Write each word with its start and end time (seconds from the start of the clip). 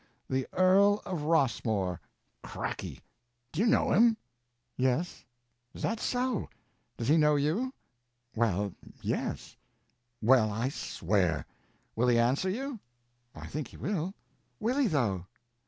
"The 0.27 0.47
Earl 0.53 1.03
of 1.05 1.21
Rossmore! 1.25 2.01
Cracky! 2.41 3.01
Do 3.51 3.61
you 3.61 3.67
know 3.67 3.91
him?" 3.91 4.17
"Yes." 4.75 5.23
"Is 5.75 5.83
that 5.83 5.99
so! 5.99 6.49
Does 6.97 7.07
he 7.07 7.17
know 7.17 7.35
you?" 7.35 7.71
"Well—yes." 8.35 9.55
"Well, 10.19 10.49
I 10.51 10.69
swear! 10.69 11.45
Will 11.95 12.07
he 12.07 12.17
answer 12.17 12.49
you?" 12.49 12.79
"I 13.35 13.45
think 13.45 13.67
he 13.67 13.77
will." 13.77 14.15
"Will 14.59 14.79
he 14.79 14.87
though? 14.87 15.27